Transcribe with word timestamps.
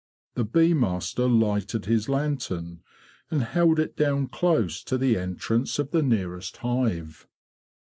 The 0.33 0.43
bee 0.43 0.73
master 0.73 1.27
lighted 1.27 1.85
his 1.85 2.09
lantern, 2.09 2.81
and 3.29 3.43
held 3.43 3.77
it 3.77 3.95
down 3.95 4.29
close 4.29 4.83
to 4.85 4.97
the 4.97 5.15
entrance 5.15 5.77
of 5.77 5.91
the 5.91 6.01
nearest 6.01 6.57
hive. 6.57 7.27